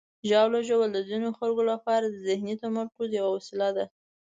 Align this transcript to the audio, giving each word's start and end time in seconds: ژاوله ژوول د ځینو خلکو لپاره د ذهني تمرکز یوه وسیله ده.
ژاوله 0.29 0.59
ژوول 0.67 0.89
د 0.93 0.99
ځینو 1.09 1.27
خلکو 1.37 1.63
لپاره 1.71 2.05
د 2.07 2.15
ذهني 2.27 2.55
تمرکز 2.63 3.09
یوه 3.19 3.31
وسیله 3.37 3.69
ده. 3.77 3.85